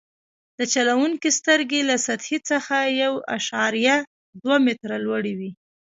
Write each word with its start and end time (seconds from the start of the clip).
د 0.59 0.59
چلوونکي 0.73 1.29
سترګې 1.39 1.81
له 1.89 1.95
سطحې 2.05 2.39
څخه 2.49 2.75
یو 3.03 3.13
اعشاریه 3.35 3.95
دوه 4.41 4.57
متره 4.65 4.97
لوړې 5.05 5.33
وي 5.39 5.51